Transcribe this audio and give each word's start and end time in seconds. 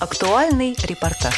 Актуальный 0.00 0.74
репортаж. 0.84 1.34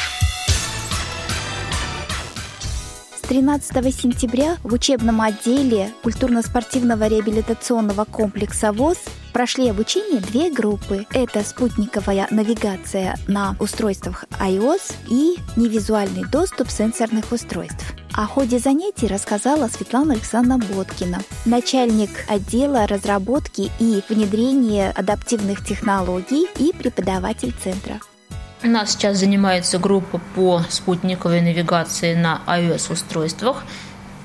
С 3.13 3.27
13 3.27 3.93
сентября 3.93 4.55
в 4.63 4.71
учебном 4.71 5.19
отделе 5.19 5.91
культурно-спортивного 6.01 7.07
реабилитационного 7.07 8.05
комплекса 8.05 8.71
ВОЗ 8.71 8.99
прошли 9.33 9.67
обучение 9.67 10.21
две 10.21 10.49
группы. 10.49 11.05
Это 11.11 11.43
спутниковая 11.43 12.29
навигация 12.31 13.17
на 13.27 13.57
устройствах 13.59 14.23
iOS 14.39 14.93
и 15.09 15.35
невизуальный 15.57 16.23
доступ 16.23 16.69
сенсорных 16.69 17.33
устройств. 17.33 17.93
О 18.13 18.25
ходе 18.25 18.59
занятий 18.59 19.07
рассказала 19.07 19.67
Светлана 19.67 20.13
Александровна 20.13 20.65
Боткина, 20.73 21.19
начальник 21.43 22.11
отдела 22.29 22.87
разработки 22.87 23.69
и 23.81 24.01
внедрения 24.07 24.91
адаптивных 24.91 25.65
технологий 25.65 26.47
и 26.59 26.71
преподаватель 26.71 27.53
центра. 27.61 27.99
Нас 28.63 28.91
сейчас 28.91 29.17
занимается 29.17 29.77
группа 29.77 30.21
по 30.35 30.61
спутниковой 30.69 31.41
навигации 31.41 32.15
на 32.15 32.41
iOS-устройствах. 32.47 33.65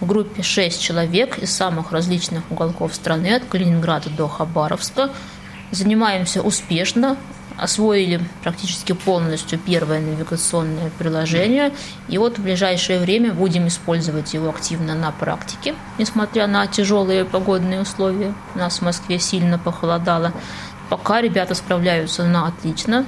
В 0.01 0.07
группе 0.07 0.43
6 0.43 0.81
человек 0.81 1.39
из 1.39 1.51
самых 1.51 1.91
различных 1.91 2.45
уголков 2.49 2.95
страны, 2.95 3.35
от 3.35 3.45
Калининграда 3.47 4.11
до 4.11 4.29
Хабаровска. 4.29 5.11
Занимаемся 5.73 6.41
успешно, 6.41 7.17
освоили 7.57 8.21
практически 8.45 8.93
полностью 8.93 9.59
первое 9.59 10.01
навигационное 10.01 10.93
приложение. 10.97 11.73
И 12.07 12.17
вот 12.17 12.39
в 12.39 12.43
ближайшее 12.43 13.01
время 13.01 13.33
будем 13.33 13.67
использовать 13.67 14.35
его 14.35 14.51
активно 14.51 14.95
на 14.95 15.11
практике, 15.11 15.75
несмотря 15.99 16.47
на 16.47 16.65
тяжелые 16.69 17.25
погодные 17.25 17.81
условия. 17.81 18.33
У 18.55 18.59
нас 18.59 18.79
в 18.79 18.83
Москве 18.83 19.19
сильно 19.19 19.59
похолодало. 19.59 20.33
Пока 20.89 21.21
ребята 21.21 21.57
справляются 21.57 22.25
на 22.25 22.47
отлично. 22.47 23.05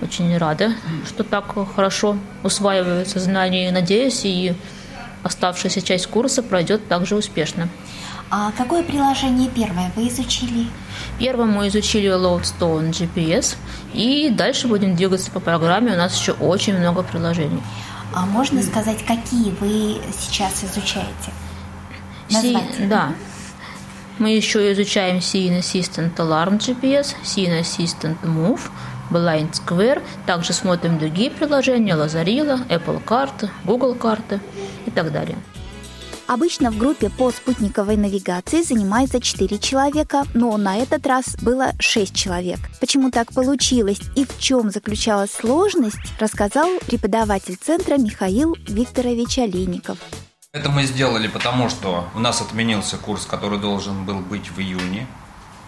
Очень 0.00 0.36
рада, 0.36 0.72
что 1.06 1.24
так 1.24 1.54
хорошо 1.74 2.16
усваиваются 2.44 3.18
знания. 3.18 3.68
И 3.68 3.72
надеюсь, 3.72 4.24
и 4.24 4.54
оставшаяся 5.22 5.82
часть 5.82 6.06
курса 6.06 6.42
пройдет 6.42 6.86
также 6.88 7.16
успешно. 7.16 7.68
А 8.30 8.52
какое 8.52 8.82
приложение 8.82 9.48
первое 9.48 9.90
вы 9.96 10.08
изучили? 10.08 10.66
Первым 11.18 11.52
мы 11.52 11.68
изучили 11.68 12.08
Loadstone 12.08 12.90
GPS, 12.90 13.56
и 13.94 14.28
дальше 14.30 14.68
будем 14.68 14.96
двигаться 14.96 15.30
по 15.30 15.40
программе. 15.40 15.92
У 15.94 15.96
нас 15.96 16.18
еще 16.18 16.32
очень 16.32 16.76
много 16.76 17.02
приложений. 17.02 17.62
А 18.14 18.26
можно 18.26 18.62
сказать, 18.62 19.04
какие 19.06 19.50
вы 19.60 20.00
сейчас 20.18 20.62
изучаете? 20.62 21.32
Назвать? 22.30 22.74
Си, 22.76 22.86
да. 22.86 23.12
Мы 24.18 24.30
еще 24.30 24.72
изучаем 24.72 25.18
Scene 25.18 25.60
Assistant 25.60 26.14
Alarm 26.16 26.58
GPS, 26.58 27.14
Scene 27.24 27.60
Assistant 27.60 28.18
Move, 28.22 28.60
Blind 29.10 29.52
Square. 29.52 30.02
Также 30.26 30.52
смотрим 30.52 30.98
другие 30.98 31.30
приложения, 31.30 31.94
Лазарила, 31.94 32.60
Apple 32.68 33.02
карты, 33.02 33.50
Google 33.64 33.94
карты 33.94 34.40
и 34.86 34.90
так 34.90 35.12
далее. 35.12 35.36
Обычно 36.28 36.70
в 36.70 36.76
группе 36.76 37.08
по 37.08 37.30
спутниковой 37.30 37.96
навигации 37.96 38.60
занимается 38.60 39.18
4 39.18 39.58
человека, 39.58 40.24
но 40.34 40.54
на 40.58 40.76
этот 40.76 41.06
раз 41.06 41.36
было 41.40 41.72
6 41.78 42.14
человек. 42.14 42.58
Почему 42.80 43.10
так 43.10 43.32
получилось 43.32 44.02
и 44.14 44.26
в 44.26 44.38
чем 44.38 44.70
заключалась 44.70 45.32
сложность, 45.32 45.96
рассказал 46.20 46.68
преподаватель 46.86 47.56
центра 47.56 47.96
Михаил 47.96 48.54
Викторович 48.68 49.38
Олейников. 49.38 49.96
Это 50.52 50.68
мы 50.68 50.82
сделали 50.84 51.28
потому, 51.28 51.70
что 51.70 52.04
у 52.14 52.18
нас 52.18 52.42
отменился 52.42 52.98
курс, 52.98 53.24
который 53.24 53.58
должен 53.58 54.04
был 54.04 54.18
быть 54.20 54.50
в 54.50 54.60
июне. 54.60 55.06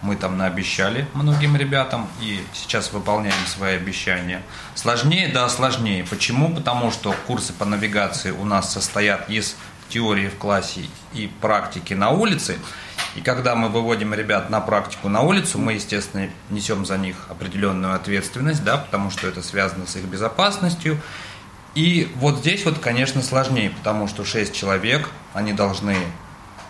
Мы 0.01 0.15
там 0.15 0.37
наобещали 0.37 1.07
многим 1.13 1.55
ребятам 1.55 2.07
и 2.19 2.43
сейчас 2.53 2.91
выполняем 2.91 3.45
свои 3.45 3.75
обещания. 3.75 4.41
Сложнее? 4.73 5.27
Да, 5.27 5.47
сложнее. 5.47 6.03
Почему? 6.09 6.53
Потому 6.55 6.91
что 6.91 7.15
курсы 7.27 7.53
по 7.53 7.65
навигации 7.65 8.31
у 8.31 8.43
нас 8.43 8.73
состоят 8.73 9.29
из 9.29 9.55
теории 9.89 10.27
в 10.27 10.37
классе 10.37 10.81
и 11.13 11.27
практики 11.41 11.93
на 11.93 12.09
улице. 12.09 12.57
И 13.15 13.21
когда 13.21 13.55
мы 13.55 13.67
выводим 13.69 14.13
ребят 14.13 14.49
на 14.49 14.61
практику 14.61 15.09
на 15.09 15.21
улицу, 15.21 15.59
мы, 15.59 15.73
естественно, 15.73 16.29
несем 16.49 16.85
за 16.85 16.97
них 16.97 17.15
определенную 17.29 17.93
ответственность, 17.93 18.63
да, 18.63 18.77
потому 18.77 19.11
что 19.11 19.27
это 19.27 19.43
связано 19.43 19.85
с 19.85 19.95
их 19.97 20.05
безопасностью. 20.05 20.99
И 21.75 22.11
вот 22.15 22.39
здесь 22.39 22.65
вот, 22.65 22.79
конечно, 22.79 23.21
сложнее, 23.21 23.69
потому 23.69 24.07
что 24.07 24.25
6 24.25 24.53
человек, 24.53 25.09
они 25.33 25.53
должны 25.53 25.97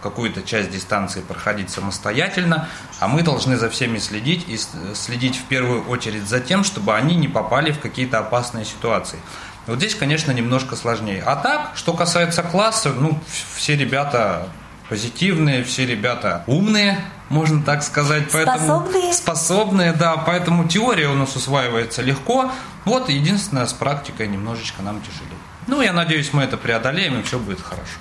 какую-то 0.02 0.42
часть 0.42 0.72
дистанции 0.72 1.22
проходить 1.22 1.70
самостоятельно, 1.70 2.68
а 3.00 3.08
мы 3.08 3.24
должны 3.24 3.58
за 3.58 3.70
всеми 3.70 4.00
следить 4.00 4.46
и 4.48 4.60
следить 4.96 5.38
в 5.38 5.44
первую 5.44 5.88
очередь 5.88 6.28
за 6.28 6.40
тем, 6.40 6.64
чтобы 6.64 6.96
они 6.96 7.16
не 7.16 7.28
попали 7.28 7.72
в 7.72 7.80
какие-то 7.80 8.20
опасные 8.20 8.66
ситуации. 8.66 9.20
Вот 9.68 9.78
здесь, 9.78 9.96
конечно, 9.96 10.32
немножко 10.32 10.76
сложнее. 10.76 11.24
А 11.26 11.36
так, 11.36 11.72
что 11.76 11.94
касается 11.94 12.44
класса, 12.44 12.92
ну, 12.94 13.20
все 13.54 13.76
ребята 13.76 14.50
позитивные, 14.90 15.64
все 15.64 15.86
ребята 15.86 16.44
умные, 16.48 17.00
можно 17.30 17.64
так 17.64 17.82
сказать. 17.82 18.26
Поэтому 18.34 18.58
способные. 18.58 19.14
Способные, 19.14 19.94
да. 19.94 20.18
Поэтому 20.18 20.68
теория 20.68 21.08
у 21.08 21.16
нас 21.16 21.36
усваивается 21.36 22.02
легко. 22.02 22.52
Вот 22.84 23.08
единственное, 23.08 23.68
с 23.68 23.74
практикой 23.74 24.28
немножечко 24.28 24.82
нам 24.82 25.00
тяжелее. 25.02 25.38
Ну, 25.68 25.82
я 25.82 25.94
надеюсь, 25.94 26.34
мы 26.34 26.44
это 26.44 26.58
преодолеем, 26.58 27.20
и 27.20 27.24
все 27.24 27.40
будет 27.40 27.62
хорошо. 27.62 28.00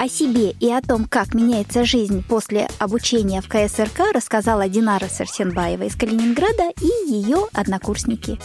О 0.00 0.08
себе 0.08 0.52
и 0.52 0.72
о 0.72 0.80
том, 0.80 1.04
как 1.04 1.34
меняется 1.34 1.84
жизнь 1.84 2.24
после 2.26 2.70
обучения 2.78 3.42
в 3.42 3.48
КСРК, 3.48 4.14
рассказала 4.14 4.66
Динара 4.66 5.08
Сарсенбаева 5.08 5.82
из 5.82 5.94
Калининграда 5.94 6.70
и 6.80 7.10
ее 7.10 7.46
однокурсники. 7.52 8.40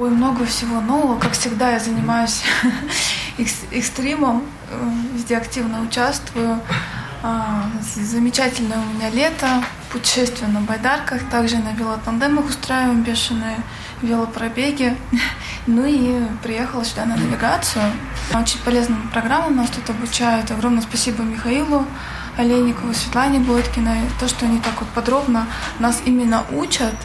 Ой, 0.00 0.10
много 0.10 0.44
всего 0.46 0.80
нового. 0.80 1.16
Как 1.20 1.34
всегда, 1.34 1.70
я 1.70 1.78
занимаюсь 1.78 2.42
экстримом, 3.70 4.42
э, 4.68 4.90
везде 5.14 5.36
активно 5.36 5.84
участвую. 5.84 6.60
А, 7.22 7.70
замечательное 7.94 8.78
у 8.78 8.94
меня 8.94 9.10
лето, 9.10 9.62
путешествие 9.90 10.48
на 10.48 10.60
байдарках, 10.60 11.28
также 11.30 11.58
на 11.58 11.72
велотандемах 11.72 12.46
устраиваем 12.46 13.02
бешеные 13.02 13.58
велопробеги. 14.02 14.96
Ну 15.68 15.84
и 15.84 16.20
приехала 16.44 16.84
сюда 16.84 17.06
на 17.06 17.16
навигацию. 17.16 17.82
Очень 18.32 18.60
полезная 18.60 18.98
программа 19.12 19.50
нас 19.50 19.68
тут 19.68 19.90
обучают. 19.90 20.48
Огромное 20.52 20.80
спасибо 20.80 21.24
Михаилу 21.24 21.84
Олейникову, 22.36 22.94
Светлане 22.94 23.40
Бойткиной. 23.40 24.02
То, 24.20 24.28
что 24.28 24.46
они 24.46 24.60
так 24.60 24.74
вот 24.78 24.88
подробно 24.90 25.48
нас 25.80 26.02
именно 26.04 26.44
учат– 26.52 26.94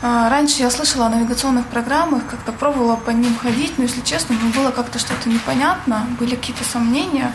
а, 0.00 0.28
раньше 0.28 0.62
я 0.62 0.70
слышала 0.70 1.06
о 1.06 1.08
навигационных 1.08 1.66
программах, 1.66 2.24
как-то 2.26 2.52
пробовала 2.52 2.94
по 2.94 3.10
ним 3.10 3.36
ходить, 3.36 3.78
но, 3.78 3.84
если 3.84 4.00
честно, 4.02 4.36
мне 4.36 4.52
было 4.52 4.70
как-то 4.70 4.98
что-то 4.98 5.28
непонятно, 5.28 6.06
были 6.20 6.36
какие-то 6.36 6.62
сомнения. 6.64 7.32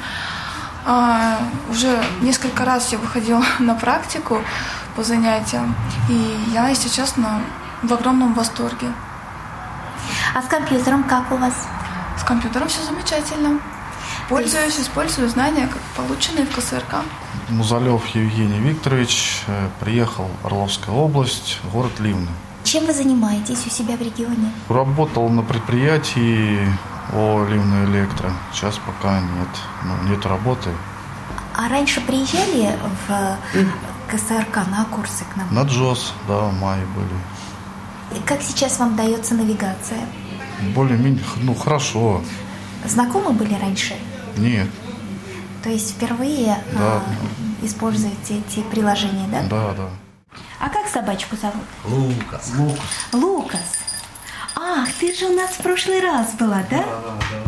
А, 0.85 1.39
уже 1.69 2.03
несколько 2.21 2.65
раз 2.65 2.91
я 2.91 2.97
выходила 2.97 3.43
на 3.59 3.75
практику 3.75 4.39
по 4.95 5.03
занятиям, 5.03 5.75
и 6.09 6.51
я, 6.53 6.67
если 6.69 6.89
честно, 6.89 7.41
в 7.81 7.91
огромном 7.93 8.33
восторге. 8.33 8.87
А 10.35 10.41
с 10.41 10.45
компьютером 10.45 11.03
как 11.03 11.31
у 11.31 11.37
вас? 11.37 11.67
С 12.19 12.23
компьютером 12.23 12.67
все 12.67 12.83
замечательно. 12.83 13.59
Пользуюсь, 14.29 14.79
использую 14.79 15.29
знания, 15.29 15.67
как 15.67 15.81
полученные 15.95 16.45
в 16.45 16.55
КСРК. 16.55 17.03
Музалев 17.49 18.05
Евгений 18.07 18.59
Викторович, 18.59 19.43
э, 19.47 19.69
приехал 19.79 20.29
Орловская 20.43 20.93
область, 20.93 21.59
город 21.73 21.99
Ливны. 21.99 22.29
Чем 22.63 22.85
вы 22.85 22.93
занимаетесь 22.93 23.65
у 23.67 23.69
себя 23.69 23.97
в 23.97 24.01
регионе? 24.01 24.51
Работал 24.69 25.27
на 25.29 25.41
предприятии 25.41 26.67
о 27.11 27.45
Ливна 27.45 27.85
Электро. 27.85 28.31
Сейчас 28.53 28.79
пока 28.85 29.19
нет, 29.19 29.47
ну, 29.83 30.09
нет 30.09 30.25
работы. 30.25 30.69
А 31.55 31.69
раньше 31.69 32.01
приезжали 32.01 32.77
в 33.07 33.37
КСРК 34.09 34.67
на 34.67 34.85
курсы 34.85 35.23
к 35.25 35.35
нам? 35.35 35.53
На 35.53 35.63
Джос, 35.63 36.13
да, 36.27 36.39
в 36.39 36.53
мае 36.59 36.85
были. 36.95 38.19
И 38.19 38.23
как 38.25 38.41
сейчас 38.41 38.79
вам 38.79 38.95
дается 38.95 39.35
навигация? 39.35 39.99
Более-менее, 40.75 41.23
ну, 41.41 41.53
хорошо. 41.55 42.21
Знакомы 42.85 43.31
были 43.31 43.53
раньше? 43.55 43.95
Нет. 44.37 44.69
То 45.63 45.69
есть 45.69 45.95
впервые 45.95 46.57
да. 46.73 46.79
а, 46.79 47.03
используете 47.61 48.39
эти 48.39 48.61
приложения, 48.61 49.27
да? 49.31 49.41
Да, 49.49 49.73
да. 49.73 49.89
А 50.59 50.69
как 50.69 50.87
собачку 50.87 51.35
зовут? 51.35 51.63
Лукас. 51.85 52.51
Лукас. 52.57 52.79
Лукас. 53.13 53.92
Ах, 54.65 54.87
ты 54.97 55.13
же 55.13 55.25
у 55.25 55.35
нас 55.35 55.51
в 55.51 55.57
прошлый 55.57 55.99
раз 55.99 56.33
была, 56.39 56.63
да? 56.69 56.77
Да, 56.77 57.01
да. 57.03 57.43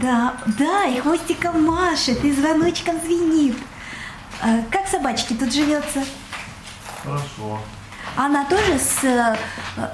Да, 0.00 0.34
да, 0.58 0.84
и 0.86 0.98
хвостиком 1.00 1.64
машет, 1.64 2.24
и 2.24 2.32
звоночком 2.32 3.00
звенит. 3.00 3.56
А 4.40 4.62
как 4.70 4.88
собачке 4.88 5.34
тут 5.34 5.52
живется? 5.52 6.04
Хорошо. 7.04 7.60
Она 8.16 8.44
тоже 8.46 8.78
с 8.78 9.04
э, 9.04 9.36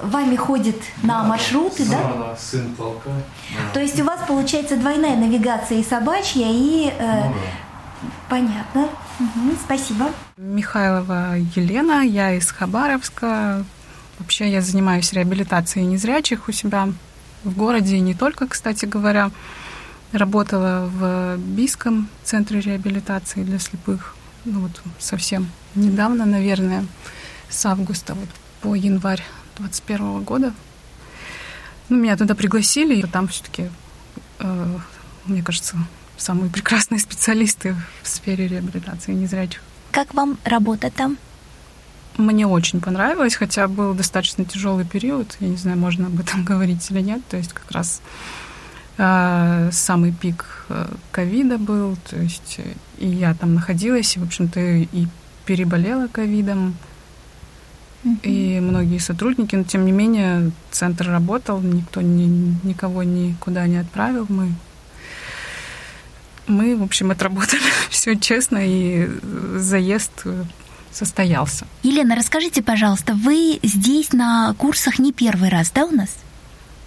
вами 0.01 0.35
ходит 0.35 0.81
на 1.03 1.23
маршруты, 1.23 1.85
да? 1.85 1.97
Да, 1.97 2.13
да, 2.13 2.35
сын 2.35 2.73
полка. 2.75 3.09
Да. 3.09 3.73
То 3.73 3.79
есть 3.79 3.99
у 3.99 4.03
вас 4.03 4.21
получается 4.27 4.77
двойная 4.77 5.15
навигация 5.15 5.77
и 5.77 5.83
собачья, 5.83 6.47
и... 6.47 6.91
Э, 6.97 7.25
ну, 7.25 7.33
да. 7.33 8.09
Понятно. 8.29 8.89
Угу, 9.19 9.55
спасибо. 9.63 10.11
Михайлова 10.37 11.35
Елена, 11.55 12.01
я 12.01 12.33
из 12.33 12.51
Хабаровска, 12.51 13.63
Вообще 14.19 14.49
я 14.49 14.61
занимаюсь 14.61 15.13
реабилитацией 15.13 15.85
незрячих 15.85 16.47
у 16.47 16.51
себя 16.51 16.89
в 17.43 17.55
городе, 17.55 17.97
и 17.97 18.01
не 18.01 18.13
только, 18.13 18.47
кстати 18.47 18.85
говоря. 18.85 19.31
Работала 20.11 20.89
в 20.89 21.37
Бийском 21.37 22.07
центре 22.23 22.61
реабилитации 22.61 23.43
для 23.43 23.59
слепых, 23.59 24.15
ну 24.45 24.61
вот 24.61 24.81
совсем 24.97 25.49
недавно, 25.73 26.25
наверное, 26.25 26.85
с 27.49 27.65
августа 27.65 28.13
вот 28.13 28.29
по 28.61 28.75
январь 28.75 29.23
2021 29.57 30.23
года. 30.23 30.53
Ну, 31.89 31.97
меня 31.97 32.17
туда 32.17 32.33
пригласили, 32.33 32.95
и 32.95 33.03
там 33.03 33.27
все-таки, 33.27 33.69
э, 34.39 34.77
мне 35.25 35.43
кажется, 35.43 35.77
самые 36.17 36.49
прекрасные 36.49 36.99
специалисты 37.01 37.75
в 38.01 38.07
сфере 38.07 38.47
реабилитации 38.47 39.13
незрячих. 39.13 39.61
Как 39.91 40.13
вам 40.13 40.37
работа 40.43 40.89
там? 40.89 41.17
Мне 42.17 42.47
очень 42.47 42.79
понравилось, 42.79 43.35
хотя 43.35 43.67
был 43.67 43.93
достаточно 43.93 44.45
тяжелый 44.45 44.85
период. 44.85 45.35
Я 45.39 45.49
не 45.49 45.57
знаю, 45.57 45.77
можно 45.77 46.07
об 46.07 46.19
этом 46.19 46.43
говорить 46.45 46.89
или 46.91 47.01
нет. 47.01 47.21
То 47.29 47.37
есть 47.37 47.53
как 47.53 47.69
раз 47.71 48.01
э, 48.97 49.69
самый 49.71 50.13
пик 50.13 50.65
э, 50.69 50.87
ковида 51.11 51.57
был. 51.57 51.97
То 52.09 52.17
есть 52.17 52.55
э, 52.59 52.73
и 52.97 53.07
я 53.07 53.33
там 53.33 53.55
находилась, 53.55 54.15
и, 54.15 54.19
в 54.19 54.23
общем-то, 54.23 54.59
и 54.59 55.07
переболела 55.45 56.07
ковидом. 56.07 56.75
И 58.21 58.59
многие 58.61 58.99
сотрудники, 58.99 59.55
но 59.55 59.63
тем 59.63 59.83
не 59.83 59.91
менее 59.91 60.51
центр 60.69 61.07
работал, 61.09 61.59
никто 61.59 62.01
ни, 62.01 62.55
никого 62.63 63.01
никуда 63.01 63.65
не 63.65 63.77
отправил. 63.77 64.27
Мы 64.29 64.53
мы, 66.47 66.75
в 66.77 66.83
общем, 66.83 67.09
отработали 67.11 67.61
все 67.89 68.15
честно, 68.15 68.59
и 68.61 69.09
заезд 69.55 70.25
состоялся. 70.95 71.67
Елена, 71.83 72.15
расскажите, 72.15 72.61
пожалуйста, 72.61 73.13
вы 73.13 73.59
здесь 73.61 74.13
на 74.13 74.53
курсах 74.57 74.99
не 74.99 75.11
первый 75.11 75.49
раз, 75.49 75.71
да, 75.71 75.85
у 75.85 75.91
нас? 75.91 76.15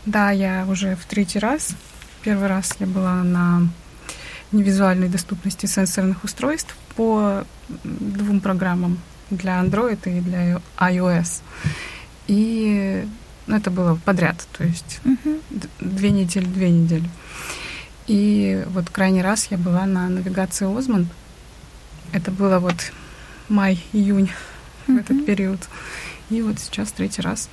Да, 0.07 0.31
я 0.31 0.67
уже 0.69 0.97
в 0.97 1.05
третий 1.05 1.39
раз. 1.39 1.71
Первый 2.23 2.49
раз 2.49 2.75
я 2.81 2.87
была 2.87 3.23
на 3.23 3.69
невизуальной 4.51 5.09
доступности 5.09 5.67
сенсорных 5.67 6.25
устройств 6.25 6.75
по 6.97 7.45
двум 7.69 8.41
программам 8.41 8.99
для 9.31 9.61
Android 9.61 9.99
и 10.07 10.21
для 10.21 10.61
iOS. 10.79 11.43
И 12.29 13.07
ну, 13.47 13.57
это 13.57 13.71
было 13.71 13.99
подряд, 14.05 14.47
то 14.57 14.65
есть 14.65 15.01
угу. 15.05 15.39
две 15.81 16.11
недели, 16.11 16.47
две 16.47 16.71
недели. 16.71 17.09
И 18.07 18.65
вот 18.69 18.89
крайний 18.89 19.23
раз 19.23 19.49
я 19.51 19.59
была 19.59 19.85
на 19.85 20.09
навигации 20.09 20.67
Озман. 20.67 21.09
Это 22.13 22.31
было 22.31 22.59
вот 22.59 22.93
май-июнь 23.49 24.31
в 24.87 24.97
этот 24.97 25.25
период. 25.27 25.61
И 26.31 26.43
вот 26.43 26.59
сейчас 26.59 26.93
третий 26.93 27.23
раз 27.23 27.49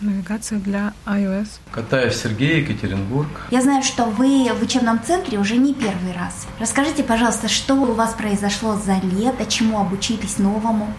навигация 0.00 0.58
для 0.58 0.92
iOS. 1.06 1.48
Катаев 1.72 2.14
Сергей, 2.14 2.60
Екатеринбург. 2.60 3.28
Я 3.50 3.60
знаю, 3.62 3.82
что 3.82 4.04
вы 4.04 4.48
в 4.52 4.62
учебном 4.62 5.02
центре 5.02 5.38
уже 5.38 5.56
не 5.56 5.74
первый 5.74 6.12
раз. 6.12 6.46
Расскажите, 6.60 7.02
пожалуйста, 7.02 7.48
что 7.48 7.74
у 7.74 7.92
вас 7.92 8.14
произошло 8.14 8.76
за 8.76 9.00
лето, 9.04 9.44
чему 9.46 9.80
обучились 9.80 10.38
новому? 10.38 10.92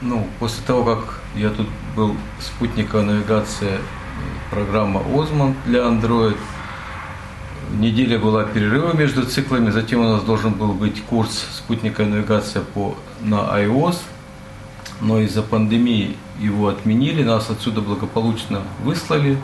Ну, 0.00 0.26
после 0.38 0.64
того, 0.64 0.84
как 0.96 1.20
я 1.34 1.50
тут 1.50 1.68
был 1.96 2.16
спутниковая 2.40 3.04
навигация, 3.04 3.80
программа 4.50 5.02
Озман 5.12 5.54
для 5.66 5.80
Android– 5.80 6.36
Неделя 7.72 8.18
была 8.18 8.44
перерыва 8.44 8.94
между 8.94 9.24
циклами, 9.24 9.70
затем 9.70 10.00
у 10.00 10.08
нас 10.08 10.22
должен 10.22 10.52
был 10.52 10.72
быть 10.72 11.02
курс 11.02 11.46
спутниковая 11.56 12.08
навигация 12.08 12.62
по, 12.62 12.96
на 13.20 13.36
iOS, 13.60 13.96
но 15.00 15.20
из-за 15.20 15.42
пандемии 15.42 16.16
его 16.38 16.68
отменили, 16.68 17.22
нас 17.22 17.50
отсюда 17.50 17.80
благополучно 17.80 18.62
выслали. 18.82 19.38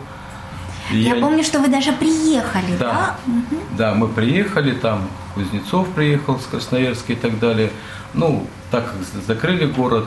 я, 0.91 1.15
я 1.15 1.21
помню, 1.21 1.43
что 1.43 1.59
вы 1.59 1.67
даже 1.67 1.91
приехали, 1.93 2.77
да? 2.79 3.17
Да, 3.25 3.31
угу. 3.31 3.61
да 3.77 3.93
мы 3.93 4.07
приехали, 4.07 4.71
там 4.71 5.07
Кузнецов 5.35 5.89
приехал 5.89 6.39
с 6.39 6.45
Красноярска 6.45 7.13
и 7.13 7.15
так 7.15 7.39
далее. 7.39 7.71
Ну, 8.13 8.45
так 8.69 8.85
как 8.85 9.23
закрыли 9.25 9.65
город, 9.65 10.05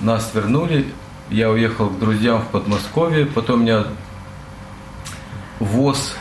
нас 0.00 0.30
вернули, 0.34 0.86
я 1.30 1.50
уехал 1.50 1.88
к 1.88 1.98
друзьям 1.98 2.42
в 2.42 2.48
Подмосковье, 2.48 3.26
потом 3.26 3.62
меня 3.62 3.84
ВОЗ 5.60 6.16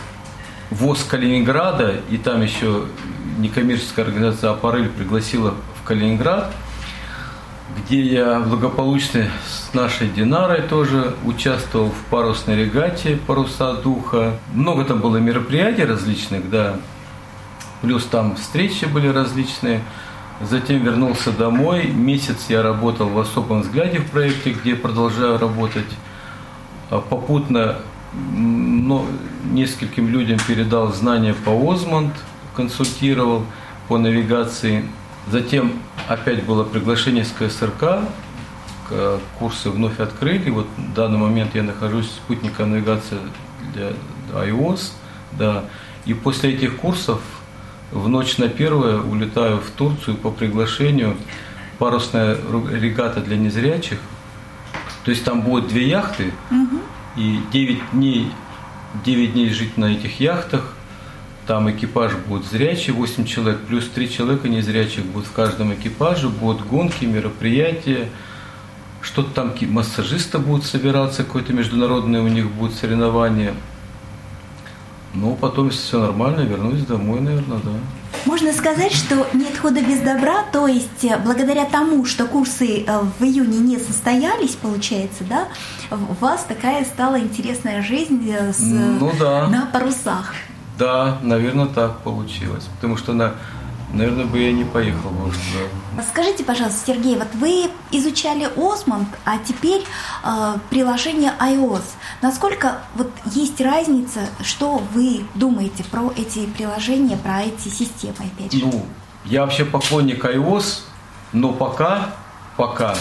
ВОЗ 0.72 1.04
Калининграда, 1.04 1.98
и 2.10 2.18
там 2.18 2.42
еще 2.42 2.86
некоммерческая 3.38 4.06
организация 4.06 4.52
«Аппарель» 4.52 4.88
пригласила 4.90 5.54
в 5.82 5.86
Калининград, 5.86 6.54
где 7.78 8.02
я 8.02 8.40
благополучно 8.40 9.28
с 9.46 9.74
нашей 9.74 10.08
Динарой 10.08 10.62
тоже 10.62 11.14
участвовал 11.26 11.90
в 11.90 12.10
парусной 12.10 12.56
регате 12.56 13.18
«Паруса 13.28 13.74
духа». 13.74 14.40
Много 14.54 14.86
там 14.86 15.00
было 15.00 15.18
мероприятий 15.18 15.84
различных, 15.84 16.50
да, 16.50 16.78
плюс 17.82 18.06
там 18.06 18.36
встречи 18.38 18.86
были 18.86 19.08
различные. 19.08 19.82
Затем 20.42 20.84
вернулся 20.84 21.32
домой. 21.32 21.88
Месяц 21.88 22.46
я 22.50 22.64
работал 22.64 23.10
в 23.10 23.20
особом 23.20 23.62
взгляде 23.62 24.00
в 24.00 24.10
проекте, 24.10 24.52
где 24.52 24.76
продолжаю 24.76 25.38
работать. 25.38 25.86
А 26.90 27.00
попутно 27.00 27.78
но 28.14 29.06
нескольким 29.52 30.10
людям 30.10 30.38
передал 30.48 30.92
знания 30.94 31.34
по 31.34 31.52
Озмонд, 31.52 32.14
консультировал 32.56 33.46
по 33.88 33.98
навигации. 33.98 34.86
Затем 35.30 35.74
опять 36.08 36.44
было 36.44 36.64
приглашение 36.64 37.24
с 37.24 37.32
КСРК, 37.32 38.02
курсы 39.40 39.70
вновь 39.70 40.00
открыли. 40.00 40.50
Вот 40.50 40.68
в 40.78 40.94
данный 40.94 41.18
момент 41.18 41.56
я 41.56 41.64
нахожусь 41.64 42.08
в 42.08 42.12
спутнике 42.12 42.66
навигации 42.66 43.18
для 43.74 43.94
iOS. 44.34 44.92
Да. 45.34 45.66
И 46.06 46.14
после 46.14 46.54
этих 46.54 46.78
курсов 46.78 47.22
в 47.92 48.10
ночь 48.10 48.38
на 48.38 48.50
первое 48.50 49.00
улетаю 49.00 49.60
в 49.60 49.70
Турцию 49.72 50.18
по 50.18 50.32
приглашению. 50.32 51.16
Парусная 51.78 52.38
регата 52.72 53.22
для 53.22 53.38
незрячих. 53.38 54.00
То 55.06 55.12
есть 55.12 55.24
там 55.24 55.42
будет 55.42 55.68
две 55.68 55.88
яхты. 55.88 56.34
Угу 56.52 56.81
и 57.16 57.40
9 57.52 57.92
дней, 57.92 58.32
9 59.06 59.34
дней 59.34 59.50
жить 59.50 59.78
на 59.78 59.94
этих 59.94 60.20
яхтах. 60.20 60.74
Там 61.48 61.70
экипаж 61.72 62.14
будет 62.16 62.46
зрячий, 62.46 62.94
8 62.94 63.26
человек, 63.26 63.62
плюс 63.62 63.90
3 63.90 64.10
человека 64.10 64.48
незрячих 64.48 65.06
будут 65.06 65.28
в 65.28 65.32
каждом 65.32 65.74
экипаже. 65.74 66.30
Будут 66.30 66.66
гонки, 66.68 67.06
мероприятия. 67.06 68.10
Что-то 69.02 69.32
там 69.32 69.54
массажисты 69.70 70.38
будут 70.38 70.66
собираться, 70.66 71.24
какое-то 71.24 71.54
международное 71.54 72.22
у 72.22 72.28
них 72.28 72.50
будет 72.52 72.76
соревнование. 72.76 73.56
Ну, 75.14 75.36
потом, 75.36 75.68
если 75.68 75.80
все 75.80 76.00
нормально, 76.00 76.42
вернусь 76.42 76.86
домой, 76.86 77.20
наверное, 77.20 77.60
да. 77.64 77.72
Можно 78.26 78.54
сказать, 78.54 78.94
что 78.94 79.28
нет 79.34 79.58
хода 79.58 79.82
без 79.82 80.00
добра, 80.00 80.44
то 80.52 80.68
есть 80.68 81.04
э, 81.04 81.18
благодаря 81.18 81.66
тому, 81.66 82.06
что 82.06 82.26
курсы 82.26 82.84
э, 82.86 83.00
в 83.20 83.24
июне 83.24 83.58
не 83.58 83.78
состоялись, 83.78 84.56
получается, 84.56 85.24
да, 85.24 85.48
у 85.92 86.24
вас 86.24 86.46
такая 86.48 86.86
стала 86.86 87.20
интересная 87.20 87.82
жизнь 87.82 88.32
э, 88.32 88.54
с, 88.54 88.62
ну, 88.62 89.12
да. 89.20 89.48
на 89.48 89.66
парусах. 89.66 90.34
Да, 90.78 91.18
наверное, 91.22 91.66
так 91.68 92.00
получилось. 92.00 92.68
Потому 92.76 92.98
что 92.98 93.14
на 93.14 93.34
Наверное, 93.94 94.26
бы 94.26 94.40
я 94.40 94.54
не 94.54 94.64
поехал 94.64 95.10
бы 95.10 95.32
Да. 95.96 96.04
Скажите, 96.04 96.44
пожалуйста, 96.44 96.80
Сергей, 96.88 97.18
вот 97.18 97.28
вы 97.34 97.70
изучали 97.92 98.50
Осмонд, 98.56 99.10
а 99.26 99.38
теперь 99.38 99.84
э, 100.24 100.54
приложение 100.70 101.34
iOS. 101.40 101.84
Насколько 102.22 102.80
вот 102.96 103.12
есть 103.26 103.60
разница, 103.60 104.22
что 104.42 104.82
вы 104.94 105.26
думаете 105.36 105.84
про 105.84 106.12
эти 106.16 106.46
приложения, 106.46 107.18
про 107.18 107.44
эти 107.44 107.68
системы, 107.68 108.16
опять 108.20 108.54
же? 108.54 108.66
Ну, 108.66 108.86
я 109.26 109.42
вообще 109.42 109.66
поклонник 109.66 110.24
iOS, 110.24 110.82
но 111.34 111.52
пока, 111.52 112.12
пока 112.56 112.96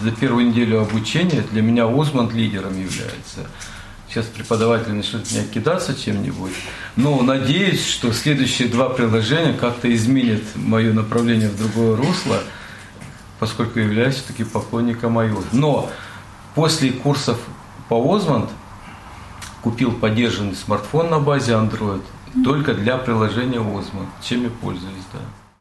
за 0.00 0.10
первую 0.10 0.48
неделю 0.48 0.80
обучения 0.80 1.42
для 1.52 1.62
меня 1.62 1.86
Осмонд 1.86 2.32
лидером 2.32 2.72
является. 2.72 3.46
Сейчас 4.08 4.24
преподаватель 4.24 4.92
начнет 4.92 5.30
меня 5.30 5.44
кидаться 5.44 5.94
чем-нибудь. 5.94 6.52
Но 6.96 7.20
надеюсь, 7.20 7.86
что 7.86 8.12
следующие 8.12 8.68
два 8.68 8.88
приложения 8.88 9.52
как-то 9.52 9.94
изменят 9.94 10.42
мое 10.54 10.94
направление 10.94 11.50
в 11.50 11.58
другое 11.58 11.94
русло, 11.94 12.38
поскольку 13.38 13.80
являюсь 13.80 14.14
все-таки 14.16 14.44
поклонником 14.44 15.18
iOS. 15.18 15.48
Но 15.52 15.90
после 16.54 16.90
курсов 16.90 17.38
по 17.90 17.94
Osmond 17.94 18.48
купил 19.60 19.92
поддержанный 19.92 20.54
смартфон 20.54 21.10
на 21.10 21.18
базе 21.18 21.52
Android 21.52 22.02
только 22.44 22.72
для 22.72 22.96
приложения 22.96 23.58
Osmond, 23.58 24.08
чем 24.22 24.44
я 24.44 24.50
пользуюсь, 24.50 25.04
да. 25.12 25.18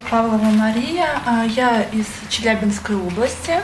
Павлова 0.09 0.51
Мария, 0.51 1.21
а, 1.25 1.43
я 1.43 1.81
из 1.83 2.05
Челябинской 2.29 2.95
области, 2.95 3.61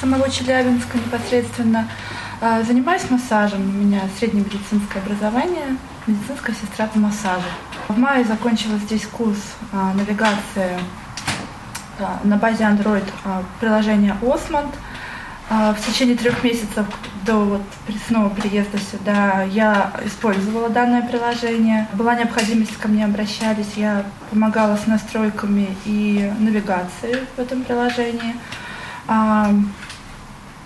самого 0.00 0.30
Челябинска 0.30 0.96
непосредственно. 0.96 1.88
А, 2.38 2.62
занимаюсь 2.62 3.10
массажем. 3.10 3.62
У 3.62 3.72
меня 3.84 4.02
среднее 4.18 4.44
медицинское 4.44 4.98
образование, 4.98 5.78
медицинская 6.06 6.54
сестра 6.54 6.86
по 6.86 6.98
массажу. 6.98 7.46
В 7.88 7.98
мае 7.98 8.24
закончила 8.24 8.76
здесь 8.76 9.06
курс 9.06 9.38
а, 9.72 9.94
навигации 9.94 10.78
а, 11.98 12.20
на 12.24 12.36
базе 12.36 12.64
Android 12.64 13.04
приложения 13.60 14.16
Osmond. 14.20 14.72
В 15.48 15.76
течение 15.86 16.16
трех 16.16 16.42
месяцев 16.42 16.84
до 17.24 17.36
вот 17.36 17.62
снова 18.08 18.30
приезда 18.30 18.78
сюда 18.78 19.44
я 19.44 19.92
использовала 20.04 20.68
данное 20.68 21.02
приложение. 21.02 21.86
Была 21.92 22.16
необходимость, 22.16 22.76
ко 22.76 22.88
мне 22.88 23.04
обращались, 23.04 23.74
я 23.76 24.04
помогала 24.28 24.76
с 24.76 24.88
настройками 24.88 25.76
и 25.84 26.32
навигацией 26.40 27.26
в 27.36 27.38
этом 27.38 27.62
приложении. 27.62 28.34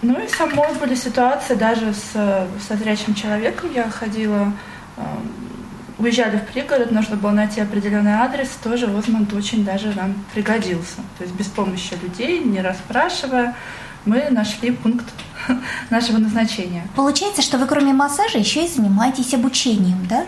Ну 0.02 0.18
и 0.18 0.28
самой 0.28 0.74
были 0.78 0.94
ситуации 0.94 1.54
даже 1.54 1.92
с, 1.92 2.12
со 2.12 2.76
зрячим 2.76 3.14
человеком. 3.14 3.70
Я 3.74 3.90
ходила, 3.90 4.52
уезжали 5.98 6.38
в 6.38 6.52
пригород, 6.52 6.90
нужно 6.90 7.16
было 7.16 7.30
найти 7.30 7.60
определенный 7.60 8.12
адрес, 8.12 8.48
тоже 8.62 8.86
Озмонд 8.86 9.32
очень 9.34 9.64
даже 9.64 9.92
нам 9.94 10.14
пригодился. 10.32 10.96
То 11.18 11.24
есть 11.24 11.34
без 11.34 11.46
помощи 11.46 11.94
людей, 12.02 12.40
не 12.40 12.60
расспрашивая, 12.62 13.54
мы 14.06 14.30
нашли 14.30 14.70
пункт 14.70 15.06
нашего 15.90 16.18
назначения. 16.18 16.86
Получается, 16.96 17.42
что 17.42 17.58
вы 17.58 17.66
кроме 17.66 17.92
массажа 17.92 18.38
еще 18.38 18.64
и 18.64 18.68
занимаетесь 18.68 19.34
обучением, 19.34 20.06
да? 20.08 20.24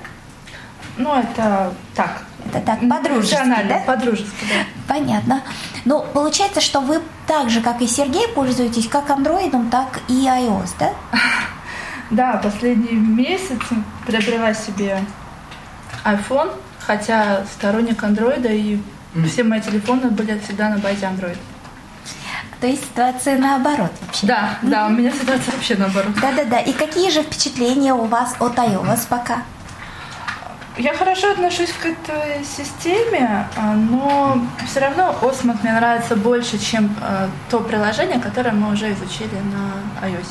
Ну, 0.98 1.14
это 1.18 1.72
так. 1.94 2.24
Это 2.52 2.66
так, 2.66 2.80
по-дружески, 2.88 3.66
да? 3.68 3.78
По-дружески, 3.86 4.44
да. 4.48 4.94
Понятно. 4.94 5.42
Ну, 5.86 6.04
получается, 6.12 6.60
что 6.60 6.80
вы 6.80 7.00
так 7.26 7.48
же, 7.48 7.62
как 7.62 7.80
и 7.80 7.86
Сергей, 7.86 8.28
пользуетесь 8.28 8.88
как 8.88 9.08
андроидом, 9.10 9.70
так 9.70 10.00
и 10.08 10.26
iOS, 10.26 10.70
да? 10.78 10.90
Да, 12.10 12.38
последний 12.42 12.92
месяц 12.92 13.58
приобрела 14.06 14.52
себе 14.52 15.02
iPhone, 16.04 16.50
хотя 16.78 17.42
сторонник 17.54 18.04
андроида, 18.04 18.50
и 18.50 18.78
все 19.26 19.44
мои 19.44 19.62
телефоны 19.62 20.10
были 20.10 20.38
всегда 20.40 20.68
на 20.68 20.78
базе 20.78 21.06
Android. 21.06 21.38
То 22.60 22.66
есть 22.66 22.84
ситуация 22.84 23.38
наоборот 23.38 23.90
вообще. 24.02 24.26
Да, 24.26 24.58
да, 24.62 24.86
у 24.86 24.90
меня 24.90 25.10
ситуация 25.10 25.52
вообще 25.54 25.74
наоборот. 25.74 26.12
Да-да-да. 26.20 26.60
И 26.60 26.72
какие 26.72 27.10
же 27.10 27.22
впечатления 27.22 27.94
у 27.94 28.04
вас 28.04 28.36
от 28.38 28.56
iOS 28.56 29.06
пока? 29.08 29.42
Я 30.78 30.94
хорошо 30.94 31.32
отношусь 31.32 31.70
к 31.70 31.84
этой 31.84 32.44
системе, 32.44 33.46
а, 33.56 33.74
но 33.74 34.38
все 34.66 34.80
равно 34.80 35.14
Osmond 35.20 35.58
мне 35.62 35.72
нравится 35.72 36.16
больше, 36.16 36.58
чем 36.58 36.96
а, 37.02 37.28
то 37.50 37.60
приложение, 37.60 38.18
которое 38.18 38.52
мы 38.52 38.72
уже 38.72 38.90
изучили 38.92 39.36
на 39.52 40.06
iOS. 40.06 40.28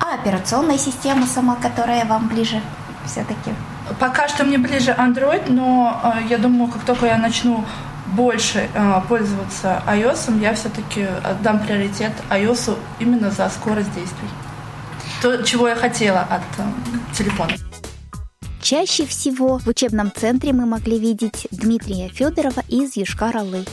А 0.00 0.14
операционная 0.14 0.78
система 0.78 1.26
сама, 1.26 1.54
которая 1.54 2.04
вам 2.06 2.26
ближе 2.26 2.60
все-таки? 3.06 3.52
Пока 4.00 4.26
что 4.26 4.42
мне 4.42 4.58
ближе 4.58 4.90
Android, 4.90 5.44
но 5.48 6.00
а, 6.02 6.18
я 6.28 6.38
думаю, 6.38 6.72
как 6.72 6.82
только 6.82 7.06
я 7.06 7.16
начну 7.16 7.64
больше 8.06 8.68
пользоваться 9.08 9.82
iOS, 9.86 10.40
я 10.40 10.54
все-таки 10.54 11.06
отдам 11.24 11.60
приоритет 11.60 12.12
iOS 12.30 12.76
именно 12.98 13.30
за 13.30 13.48
скорость 13.48 13.94
действий. 13.94 14.28
То, 15.22 15.42
чего 15.42 15.68
я 15.68 15.76
хотела 15.76 16.20
от 16.20 16.42
телефона. 17.16 17.52
Чаще 18.64 19.04
всего 19.04 19.58
в 19.58 19.66
учебном 19.68 20.10
центре 20.10 20.54
мы 20.54 20.64
могли 20.64 20.98
видеть 20.98 21.46
Дмитрия 21.50 22.08
Федорова 22.08 22.62
из 22.66 22.96
Юшкар-Олы. 22.96 23.68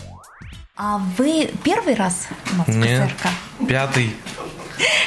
А 0.75 0.99
вы 1.17 1.49
первый 1.63 1.95
раз 1.95 2.27
у 2.51 2.57
нас 2.57 2.67
Нет, 2.67 3.09
в 3.57 3.67
пятый. 3.67 4.13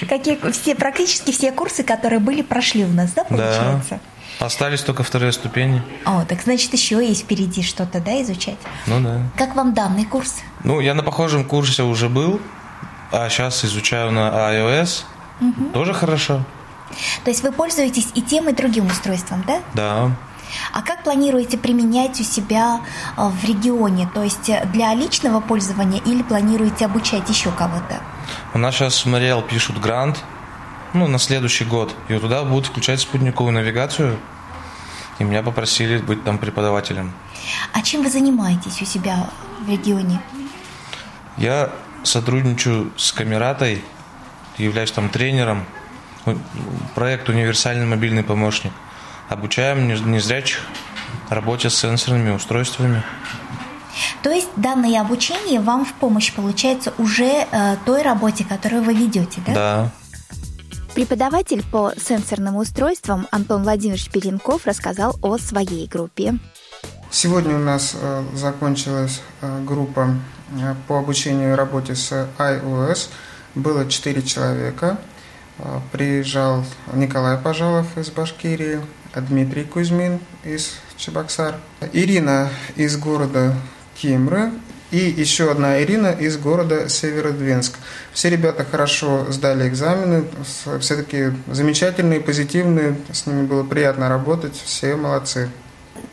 Какие 0.09 0.39
все, 0.53 0.75
практически 0.75 1.33
все 1.33 1.53
курсы, 1.53 1.83
которые 1.83 2.19
были, 2.19 2.41
прошли 2.41 2.87
у 2.87 2.89
нас, 2.89 3.13
да, 3.13 3.25
получается? 3.25 4.01
Да. 4.41 4.47
Остались 4.47 4.81
только 4.81 5.03
вторые 5.03 5.33
ступени. 5.33 5.83
О, 6.07 6.25
так 6.25 6.41
значит, 6.41 6.73
еще 6.73 7.07
есть 7.07 7.25
впереди 7.25 7.63
что-то, 7.63 8.01
да, 8.01 8.23
изучать? 8.23 8.57
Ну 8.87 9.03
да. 9.03 9.21
Как 9.37 9.55
вам 9.55 9.75
данный 9.75 10.07
курс? 10.07 10.37
Ну, 10.63 10.81
я 10.81 10.95
на 10.95 11.03
похожем 11.03 11.45
курсе 11.45 11.83
уже 11.83 12.09
был, 12.09 12.41
а 13.13 13.29
сейчас 13.29 13.63
изучаю 13.67 14.13
на 14.13 14.31
iOS. 14.31 15.03
Угу. 15.43 15.73
Тоже 15.75 15.93
хорошо. 15.93 16.43
То 17.25 17.31
есть 17.31 17.43
вы 17.43 17.53
пользуетесь 17.53 18.09
и 18.15 18.23
тем, 18.23 18.49
и 18.49 18.53
другим 18.53 18.87
устройством, 18.87 19.45
да? 19.47 19.61
Да. 19.75 20.11
А 20.73 20.83
как 20.83 21.03
планируете 21.03 21.59
применять 21.59 22.21
у 22.21 22.25
себя 22.25 22.81
э, 23.17 23.29
в 23.29 23.45
регионе? 23.45 24.09
То 24.15 24.23
есть 24.23 24.51
для 24.73 24.95
личного 24.95 25.41
пользования 25.41 26.01
или 26.05 26.23
планируете 26.23 26.85
обучать 26.85 27.29
еще 27.29 27.51
кого-то? 27.51 28.01
У 28.53 28.59
нас 28.59 28.75
сейчас 28.75 29.05
в 29.05 29.07
Мариэл 29.07 29.43
пишут 29.43 29.81
грант 29.81 30.23
ну, 30.95 31.09
на 31.09 31.19
следующий 31.19 31.65
год. 31.65 31.95
И 32.09 32.19
туда 32.19 32.45
будут 32.45 32.67
включать 32.67 33.01
спутниковую 33.01 33.53
навигацию. 33.53 34.19
И 35.19 35.25
меня 35.25 35.43
попросили 35.43 35.99
быть 35.99 36.25
там 36.25 36.39
преподавателем. 36.39 37.13
А 37.73 37.83
чем 37.83 38.03
вы 38.03 38.11
занимаетесь 38.11 38.81
у 38.81 38.85
себя 38.85 39.29
в 39.61 39.69
регионе? 39.69 40.21
Я 41.37 41.71
сотрудничаю 42.03 42.93
с 42.97 43.13
Камератой, 43.13 43.85
являюсь 44.57 44.93
там 44.93 45.09
тренером. 45.09 45.65
Проект 46.95 47.29
«Универсальный 47.29 47.87
мобильный 47.87 48.23
помощник». 48.23 48.73
Обучаем 49.29 49.89
незрячих 49.89 50.61
работе 51.29 51.71
с 51.71 51.77
сенсорными 51.77 52.31
устройствами. 52.31 53.03
То 54.23 54.31
есть 54.31 54.49
данное 54.57 55.01
обучение 55.01 55.61
вам 55.61 55.85
в 55.85 55.93
помощь 55.95 56.33
получается 56.33 56.93
уже 56.99 57.47
э, 57.51 57.77
той 57.85 58.03
работе, 58.03 58.45
которую 58.45 58.83
вы 58.83 58.95
ведете, 58.95 59.41
да? 59.47 59.55
Да. 59.55 59.91
Преподаватель 60.95 61.65
по 61.71 61.93
сенсорным 61.97 62.57
устройствам 62.57 63.27
Антон 63.33 63.65
Владимирович 63.65 64.11
Перенков 64.11 64.65
рассказал 64.65 65.17
о 65.23 65.39
своей 65.39 65.89
группе. 65.89 66.39
Сегодня 67.11 67.57
у 67.57 67.59
нас 67.59 67.97
э, 68.01 68.25
закончилась 68.35 69.21
э, 69.41 69.63
группа 69.65 70.15
э, 70.61 70.75
по 70.87 70.99
обучению 70.99 71.53
и 71.53 71.57
работе 71.57 71.95
с 71.95 72.29
iOS. 72.39 73.09
Было 73.55 73.89
4 73.89 74.23
человека. 74.23 74.99
Приезжал 75.93 76.65
Николай 76.93 77.39
Пожалов 77.39 77.97
из 77.97 78.11
Башкирии, 78.11 78.81
Дмитрий 79.15 79.65
Кузьмин 79.65 80.19
из 80.43 80.75
Чебоксар, 80.97 81.57
Ирина 81.93 82.51
из 82.75 82.97
города 82.97 83.55
Кимры 83.95 84.51
и 84.91 84.99
еще 84.99 85.51
одна 85.51 85.81
Ирина 85.83 86.09
из 86.09 86.37
города 86.39 86.89
Северодвинск. 86.89 87.79
Все 88.13 88.31
ребята 88.31 88.65
хорошо 88.65 89.31
сдали 89.31 89.69
экзамены, 89.69 90.25
все 90.81 90.97
таки 90.97 91.33
замечательные, 91.47 92.21
позитивные, 92.21 92.97
с 93.13 93.27
ними 93.27 93.47
было 93.47 93.63
приятно 93.63 94.09
работать, 94.09 94.55
все 94.55 94.97
молодцы. 94.97 95.51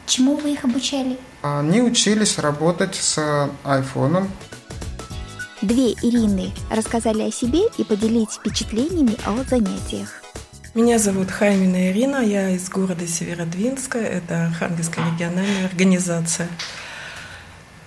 Чему 0.05 0.35
вы 0.35 0.53
их 0.53 0.63
обучали? 0.63 1.17
Они 1.41 1.81
учились 1.81 2.37
работать 2.37 2.95
с 2.95 3.49
айфоном. 3.63 4.29
Две 5.61 5.91
Ирины 5.91 6.51
рассказали 6.71 7.21
о 7.21 7.31
себе 7.31 7.61
и 7.77 7.83
поделились 7.83 8.33
впечатлениями 8.33 9.15
о 9.27 9.43
занятиях. 9.43 10.09
Меня 10.73 10.97
зовут 10.97 11.29
Хаймина 11.29 11.91
Ирина, 11.91 12.17
я 12.25 12.49
из 12.49 12.67
города 12.67 13.05
Северодвинска, 13.05 13.99
это 13.99 14.47
Архангельская 14.47 15.05
региональная 15.11 15.67
организация. 15.67 16.47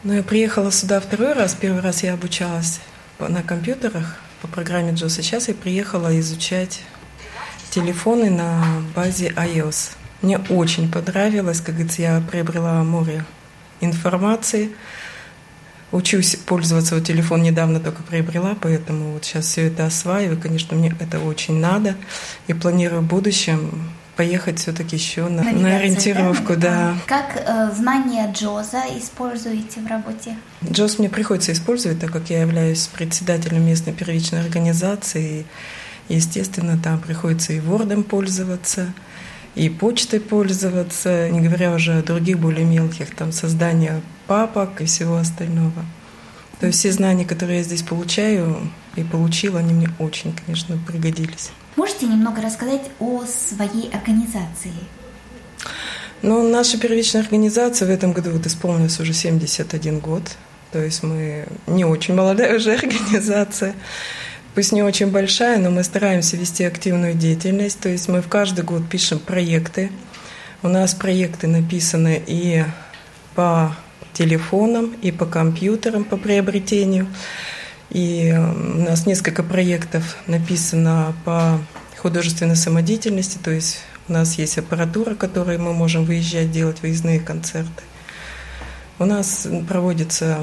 Но 0.05 0.15
я 0.15 0.23
приехала 0.23 0.71
сюда 0.71 1.01
второй 1.01 1.33
раз. 1.33 1.55
Первый 1.55 1.81
раз 1.81 2.05
я 2.05 2.15
обучалась 2.15 2.79
на 3.19 3.43
компьютерах 3.43 4.19
по 4.41 4.47
программе 4.47 4.93
JOS. 4.93 5.09
Сейчас 5.09 5.49
я 5.49 5.55
приехала 5.55 6.17
изучать 6.21 6.81
телефоны 7.71 8.31
на 8.31 8.85
базе 8.95 9.31
iOS. 9.31 9.97
Мне 10.23 10.39
очень 10.49 10.93
понравилось, 10.93 11.61
как 11.61 11.75
говорится, 11.75 12.03
я 12.03 12.23
приобрела 12.31 12.85
море 12.85 13.25
информации. 13.81 14.71
Учусь 15.95 16.35
пользоваться, 16.35 16.97
вот 16.97 17.05
телефон 17.05 17.45
недавно 17.45 17.79
только 17.79 18.03
приобрела, 18.03 18.57
поэтому 18.61 19.13
вот 19.13 19.25
сейчас 19.25 19.47
все 19.47 19.69
это 19.69 19.87
осваиваю. 19.87 20.37
Конечно, 20.37 20.77
мне 20.77 20.93
это 20.99 21.21
очень 21.21 21.61
надо. 21.61 21.95
И 22.49 22.53
планирую 22.53 23.03
в 23.03 23.07
будущем 23.07 23.71
поехать 24.17 24.59
все-таки 24.59 24.97
еще 24.97 25.29
на, 25.29 25.45
на 25.45 25.77
ориентировку, 25.77 26.57
да. 26.57 26.59
да. 26.59 26.95
Как 27.07 27.37
э, 27.37 27.71
знание 27.77 28.29
Джоза 28.33 28.83
используете 28.99 29.83
в 29.83 29.87
работе? 29.87 30.37
Джоз 30.69 30.99
мне 30.99 31.09
приходится 31.09 31.53
использовать, 31.53 32.01
так 32.01 32.11
как 32.11 32.29
я 32.29 32.41
являюсь 32.41 32.89
председателем 32.89 33.65
местной 33.65 33.93
первичной 33.93 34.41
организации. 34.41 35.47
И, 36.09 36.15
естественно, 36.17 36.77
там 36.77 36.99
приходится 36.99 37.53
и 37.53 37.61
Word 37.61 38.03
пользоваться, 38.03 38.93
и 39.55 39.69
почтой 39.69 40.19
пользоваться, 40.19 41.29
не 41.31 41.41
говоря 41.41 41.73
уже 41.73 41.99
о 41.99 42.03
других 42.03 42.41
более 42.41 42.67
мелких, 42.67 43.15
там 43.15 43.31
создания 43.31 44.03
папок 44.27 44.81
и 44.81 44.85
всего 44.87 45.17
остального. 45.17 45.85
То 46.61 46.67
есть 46.67 46.79
все 46.79 46.93
знания, 46.93 47.25
которые 47.25 47.59
я 47.59 47.65
здесь 47.65 47.83
получаю 47.83 48.57
и 48.97 49.03
получила, 49.03 49.59
они 49.59 49.75
мне 49.75 49.89
очень, 49.99 50.35
конечно, 50.35 50.79
пригодились. 50.87 51.51
Можете 51.77 52.07
немного 52.07 52.41
рассказать 52.41 52.83
о 53.01 53.25
своей 53.27 53.91
организации? 53.91 54.73
Ну, 56.23 56.49
наша 56.49 56.79
первичная 56.79 57.23
организация 57.23 57.87
в 57.87 57.91
этом 57.91 58.13
году 58.13 58.31
вот 58.31 58.47
исполнилась 58.47 58.99
уже 59.01 59.13
71 59.13 59.99
год. 59.99 60.23
То 60.73 60.83
есть 60.83 61.03
мы 61.03 61.47
не 61.67 61.85
очень 61.85 62.15
молодая 62.15 62.57
уже 62.57 62.75
организация. 62.77 63.75
Пусть 64.55 64.73
не 64.73 64.83
очень 64.83 65.11
большая, 65.11 65.59
но 65.59 65.71
мы 65.71 65.83
стараемся 65.83 66.37
вести 66.37 66.65
активную 66.65 67.15
деятельность. 67.15 67.81
То 67.81 67.89
есть 67.89 68.09
мы 68.09 68.23
в 68.23 68.29
каждый 68.29 68.65
год 68.65 68.89
пишем 68.89 69.19
проекты. 69.19 69.91
У 70.63 70.69
нас 70.69 70.95
проекты 70.95 71.49
написаны 71.49 72.23
и 72.27 72.65
по 73.35 73.77
телефонам, 74.15 74.95
и 75.03 75.13
по 75.13 75.27
компьютерам 75.27 76.05
по 76.05 76.17
приобретению. 76.17 77.07
И 77.91 78.35
у 78.35 78.79
нас 78.79 79.07
несколько 79.07 79.43
проектов 79.43 80.17
написано 80.27 81.15
по 81.25 81.61
художественной 81.99 82.57
самодеятельности, 82.57 83.39
то 83.43 83.51
есть 83.51 83.81
у 84.09 84.13
нас 84.13 84.39
есть 84.39 84.59
аппаратура, 84.59 85.15
которой 85.15 85.59
мы 85.59 85.73
можем 85.73 86.05
выезжать, 86.05 86.51
делать 86.51 86.83
выездные 86.83 87.21
концерты. 87.21 87.83
У 88.99 89.07
нас 89.07 89.49
проводятся 89.69 90.39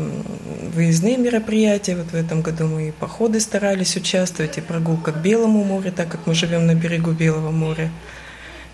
выездные 0.73 1.17
мероприятия. 1.17 1.95
Вот 1.95 2.11
в 2.11 2.15
этом 2.15 2.41
году 2.41 2.67
мы 2.67 2.89
и 2.89 2.91
походы 2.91 3.39
старались 3.39 3.95
участвовать, 3.95 4.57
и 4.57 4.61
прогулка 4.61 5.13
к 5.13 5.21
Белому 5.21 5.63
морю, 5.63 5.93
так 5.93 6.09
как 6.09 6.27
мы 6.27 6.33
живем 6.33 6.67
на 6.67 6.75
берегу 6.75 7.11
Белого 7.11 7.51
моря. 7.51 7.89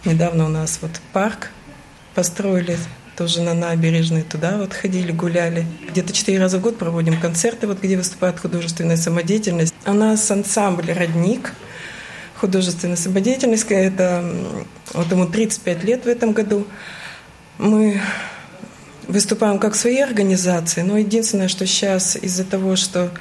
Недавно 0.04 0.46
у 0.46 0.50
нас 0.50 0.80
вот 0.82 0.92
парк 1.14 1.52
построили 2.16 2.78
тоже 3.18 3.42
на 3.42 3.56
набережной, 3.56 4.22
туда 4.22 4.58
вот 4.58 4.74
ходили, 4.74 5.12
гуляли. 5.12 5.66
Где-то 5.90 6.14
четыре 6.14 6.40
раза 6.40 6.60
в 6.60 6.62
год 6.62 6.78
проводим 6.78 7.20
концерты, 7.20 7.66
вот 7.66 7.82
где 7.82 7.98
выступает 7.98 8.40
художественная 8.40 8.96
самодеятельность. 8.96 9.74
У 9.88 9.94
нас 9.94 10.30
ансамбль 10.30 10.92
«Родник», 10.92 11.54
художественная 12.36 12.96
самодеятельность, 12.96 13.66
это 13.70 14.24
вот 14.94 15.10
ему 15.12 15.26
35 15.26 15.84
лет 15.84 16.06
в 16.06 16.08
этом 16.08 16.34
году. 16.34 16.68
Мы 17.58 18.00
выступаем 19.08 19.58
как 19.58 19.76
свои 19.76 19.98
организации, 19.98 20.82
но 20.84 21.00
единственное, 21.00 21.48
что 21.48 21.66
сейчас 21.66 22.16
из-за 22.18 22.44
того, 22.44 22.76
что 22.76 23.12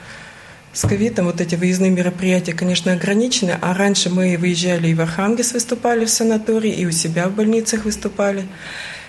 с 0.74 0.86
ковидом 0.86 1.24
вот 1.24 1.40
эти 1.40 1.54
выездные 1.54 1.90
мероприятия, 1.90 2.52
конечно, 2.52 2.92
ограничены, 2.92 3.56
а 3.62 3.72
раньше 3.72 4.10
мы 4.10 4.36
выезжали 4.36 4.88
и 4.88 4.94
в 4.94 5.00
Архангельск 5.00 5.54
выступали 5.54 6.04
в 6.04 6.10
санатории, 6.10 6.70
и 6.70 6.84
у 6.84 6.90
себя 6.90 7.28
в 7.28 7.34
больницах 7.34 7.86
выступали, 7.86 8.46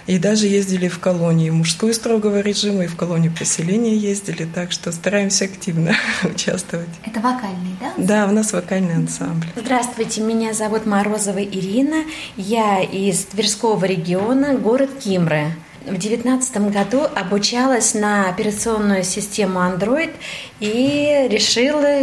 и 0.07 0.17
даже 0.17 0.47
ездили 0.47 0.87
в 0.87 0.99
колонии 0.99 1.49
мужскую 1.49 1.93
строгого 1.93 2.39
режима, 2.39 2.85
и 2.85 2.87
в 2.87 2.95
колонию 2.95 3.33
поселения 3.37 3.95
ездили, 3.95 4.45
так 4.45 4.71
что 4.71 4.91
стараемся 4.91 5.45
активно 5.45 5.95
участвовать. 6.23 6.89
Это 7.05 7.19
вокальный, 7.19 7.75
да? 7.79 7.93
Да, 7.97 8.27
у 8.27 8.31
нас 8.31 8.53
вокальный 8.53 8.95
ансамбль. 8.95 9.47
Здравствуйте, 9.55 10.21
меня 10.21 10.53
зовут 10.53 10.85
Морозова 10.85 11.43
Ирина, 11.43 12.03
я 12.37 12.81
из 12.81 13.25
Тверского 13.25 13.83
региона, 13.85 14.55
город 14.55 14.89
Кимры 15.03 15.51
в 15.87 15.97
2019 15.97 16.57
году 16.69 17.03
обучалась 17.15 17.93
на 17.93 18.29
операционную 18.29 19.03
систему 19.03 19.59
Android 19.59 20.13
и 20.59 21.27
решила 21.29 21.97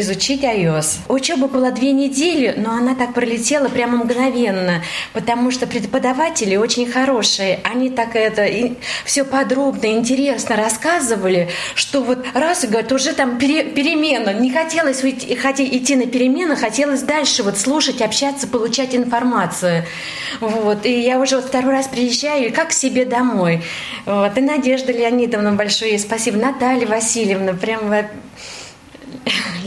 изучить 0.00 0.42
iOS. 0.42 1.00
Учеба 1.08 1.46
была 1.46 1.70
две 1.70 1.92
недели, 1.92 2.54
но 2.56 2.72
она 2.72 2.94
так 2.94 3.12
пролетела 3.12 3.68
прямо 3.68 3.98
мгновенно, 4.04 4.82
потому 5.12 5.50
что 5.50 5.66
преподаватели 5.66 6.56
очень 6.56 6.90
хорошие. 6.90 7.60
Они 7.64 7.90
так 7.90 8.16
это 8.16 8.44
и 8.44 8.72
все 9.04 9.24
подробно, 9.24 9.86
интересно 9.86 10.56
рассказывали, 10.56 11.48
что 11.74 12.02
вот 12.02 12.24
раз 12.34 12.64
и 12.64 12.66
говорят, 12.66 12.92
уже 12.92 13.12
там 13.12 13.38
пере, 13.38 13.64
перемена. 13.64 14.32
Не 14.32 14.50
хотелось 14.50 15.04
идти, 15.04 15.34
идти 15.76 15.96
на 15.96 16.06
перемену, 16.06 16.56
хотелось 16.56 17.02
дальше 17.02 17.42
вот 17.42 17.58
слушать, 17.58 18.00
общаться, 18.00 18.46
получать 18.46 18.94
информацию. 18.94 19.84
Вот. 20.40 20.86
И 20.86 21.00
я 21.00 21.18
уже 21.18 21.36
вот 21.36 21.46
второй 21.46 21.72
раз 21.72 21.88
приезжаю, 21.88 22.46
и 22.46 22.50
как 22.50 22.68
к 22.68 22.72
себе 22.72 23.04
домой. 23.04 23.62
Вот. 24.06 24.36
И 24.36 24.40
Надежда 24.40 24.92
Леонидовна 24.92 25.52
большое 25.52 25.98
спасибо. 25.98 26.38
Наталья 26.38 26.86
Васильевна, 26.86 27.52
прям 27.52 27.97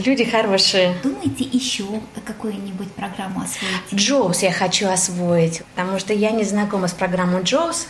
люди 0.04 0.24
хорошие. 0.24 0.94
Думаете 1.02 1.44
еще 1.44 1.84
какую-нибудь 2.24 2.92
программу 2.92 3.42
освоить? 3.42 3.94
Джоус 3.94 4.42
я 4.42 4.52
хочу 4.52 4.88
освоить, 4.88 5.62
потому 5.74 5.98
что 5.98 6.12
я 6.12 6.30
не 6.30 6.44
знакома 6.44 6.88
с 6.88 6.92
программой 6.92 7.42
Джоус. 7.42 7.86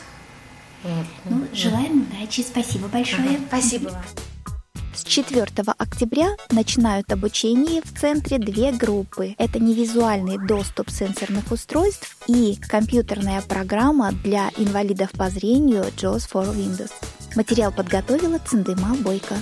Ну, 1.25 1.47
желаем 1.53 2.09
удачи. 2.11 2.41
Спасибо 2.41 2.89
большое. 2.89 3.29
Ага, 3.29 3.39
спасибо. 3.49 4.03
С 4.95 5.05
4 5.05 5.47
октября 5.79 6.29
начинают 6.51 7.11
обучение 7.13 7.81
в 7.83 7.99
центре 7.99 8.39
две 8.39 8.73
группы. 8.73 9.35
Это 9.39 9.59
невизуальный 9.59 10.39
доступ 10.39 10.91
сенсорных 10.91 11.51
устройств 11.51 12.17
и 12.27 12.59
компьютерная 12.69 13.41
программа 13.43 14.13
для 14.13 14.51
инвалидов 14.59 15.11
по 15.13 15.31
зрению 15.31 15.85
JAWS 15.97 16.29
for 16.31 16.55
Windows. 16.55 16.93
Материал 17.37 17.73
подготовила 17.73 18.39
Циндыма 18.39 18.95
Бойко. 18.97 19.37